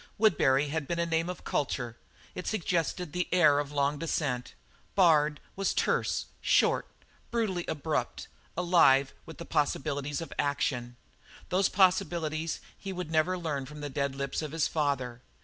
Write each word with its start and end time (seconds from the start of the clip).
"Woodbury" 0.17 0.69
had 0.69 0.87
been 0.87 0.97
a 0.97 1.05
name 1.05 1.29
of 1.29 1.43
culture; 1.43 1.95
it 2.33 2.47
suggested 2.47 3.13
the 3.13 3.27
air 3.31 3.59
of 3.59 3.69
a 3.69 3.75
long 3.75 3.99
descent. 3.99 4.55
"Bard" 4.95 5.39
was 5.55 5.75
terse, 5.75 6.25
short, 6.41 6.87
brutally 7.29 7.65
abrupt, 7.67 8.27
alive 8.57 9.13
with 9.27 9.37
possibilities 9.49 10.19
of 10.19 10.33
action. 10.39 10.95
Those 11.49 11.69
possibilities 11.69 12.61
he 12.75 12.91
would 12.91 13.11
never 13.11 13.37
learn 13.37 13.67
from 13.67 13.81
the 13.81 13.91
dead 13.91 14.15
lips 14.15 14.41
of 14.41 14.53
his 14.53 14.67
father. 14.67 15.21